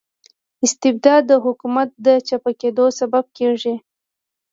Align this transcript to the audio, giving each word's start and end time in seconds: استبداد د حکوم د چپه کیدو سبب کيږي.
استبداد 0.65 1.21
د 1.27 1.31
حکوم 1.43 1.75
د 2.05 2.07
چپه 2.27 2.51
کیدو 2.61 2.85
سبب 2.99 3.25
کيږي. 3.37 3.75